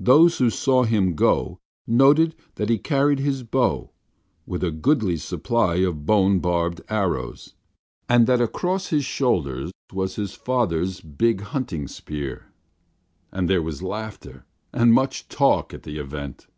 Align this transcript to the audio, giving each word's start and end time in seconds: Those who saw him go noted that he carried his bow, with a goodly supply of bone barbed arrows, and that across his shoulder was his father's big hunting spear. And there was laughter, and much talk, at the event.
Those 0.00 0.38
who 0.38 0.50
saw 0.50 0.82
him 0.82 1.14
go 1.14 1.60
noted 1.86 2.34
that 2.56 2.68
he 2.68 2.78
carried 2.78 3.20
his 3.20 3.44
bow, 3.44 3.92
with 4.44 4.64
a 4.64 4.72
goodly 4.72 5.16
supply 5.18 5.76
of 5.76 6.04
bone 6.04 6.40
barbed 6.40 6.80
arrows, 6.88 7.54
and 8.08 8.26
that 8.26 8.40
across 8.40 8.88
his 8.88 9.04
shoulder 9.04 9.68
was 9.92 10.16
his 10.16 10.34
father's 10.34 11.00
big 11.00 11.42
hunting 11.42 11.86
spear. 11.86 12.50
And 13.30 13.48
there 13.48 13.62
was 13.62 13.80
laughter, 13.80 14.46
and 14.72 14.92
much 14.92 15.28
talk, 15.28 15.72
at 15.72 15.84
the 15.84 15.98
event. 15.98 16.48